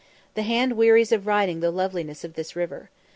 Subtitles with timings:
[0.33, 2.89] The hand wearies of writing of the loveliness of this river.